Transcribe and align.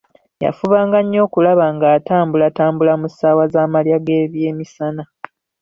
Yafubanga 0.43 0.97
nnyo 1.01 1.19
okulaba 1.27 1.65
ng'atambulatambulamu 1.75 2.99
mu 3.01 3.07
ssaawa 3.11 3.43
za 3.53 3.63
malya 3.71 3.97
g'ebyemisana. 4.05 5.03